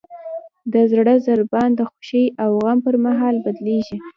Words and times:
د 0.73 0.75
زړه 0.91 1.13
ضربان 1.27 1.69
د 1.75 1.81
خوښۍ 1.91 2.25
او 2.43 2.51
غم 2.63 2.77
پر 2.85 2.95
مهال 3.05 3.35
بدلېږي. 3.45 3.97